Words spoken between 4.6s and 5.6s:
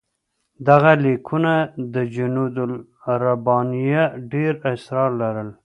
اسرار لرل.